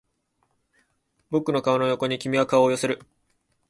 [1.29, 3.05] 僕の顔の横に君は顔を寄せる